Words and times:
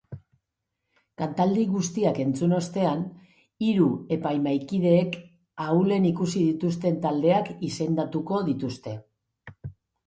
Kantaldi 1.21 1.65
guztiak 1.73 2.21
entzun 2.23 2.55
ostean, 2.61 3.03
hiru 3.67 3.91
epaimahaikideek 4.17 5.21
ahulen 5.69 6.09
ikusi 6.15 6.43
dituzten 6.51 7.01
taldeak 7.07 7.57
izendatuko 7.73 8.45
dituzte. 8.53 8.99